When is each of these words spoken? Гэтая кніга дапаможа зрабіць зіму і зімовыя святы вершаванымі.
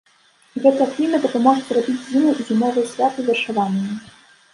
Гэтая 0.61 0.85
кніга 0.93 1.19
дапаможа 1.25 1.61
зрабіць 1.67 1.97
зіму 2.05 2.31
і 2.39 2.47
зімовыя 2.47 2.89
святы 2.93 3.27
вершаванымі. 3.29 3.93